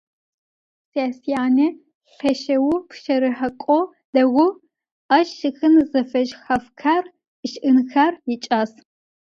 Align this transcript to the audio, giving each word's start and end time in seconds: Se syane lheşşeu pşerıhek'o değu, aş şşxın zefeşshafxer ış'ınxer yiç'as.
Se 0.91 1.05
syane 1.19 1.67
lheşşeu 2.17 2.71
pşerıhek'o 2.89 3.79
değu, 4.13 4.47
aş 5.15 5.27
şşxın 5.37 5.75
zefeşshafxer 5.91 7.03
ış'ınxer 7.45 8.13
yiç'as. 8.27 8.71